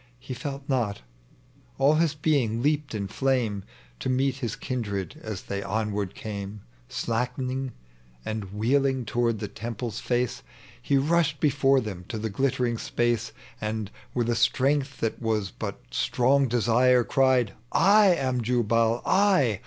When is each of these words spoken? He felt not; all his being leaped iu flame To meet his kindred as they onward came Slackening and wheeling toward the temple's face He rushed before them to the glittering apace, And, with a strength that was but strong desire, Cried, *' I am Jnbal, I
He 0.17 0.33
felt 0.33 0.67
not; 0.67 1.03
all 1.77 1.93
his 1.93 2.15
being 2.15 2.63
leaped 2.63 2.95
iu 2.95 3.05
flame 3.05 3.63
To 3.99 4.09
meet 4.09 4.37
his 4.37 4.55
kindred 4.55 5.19
as 5.21 5.43
they 5.43 5.61
onward 5.61 6.15
came 6.15 6.61
Slackening 6.89 7.73
and 8.25 8.45
wheeling 8.51 9.05
toward 9.05 9.37
the 9.37 9.47
temple's 9.47 9.99
face 9.99 10.41
He 10.81 10.97
rushed 10.97 11.39
before 11.39 11.81
them 11.81 12.05
to 12.09 12.17
the 12.17 12.31
glittering 12.31 12.77
apace, 12.77 13.31
And, 13.61 13.91
with 14.15 14.27
a 14.27 14.35
strength 14.35 15.01
that 15.01 15.21
was 15.21 15.51
but 15.51 15.79
strong 15.91 16.47
desire, 16.47 17.03
Cried, 17.03 17.53
*' 17.63 17.71
I 18.01 18.07
am 18.15 18.41
Jnbal, 18.41 19.03
I 19.05 19.59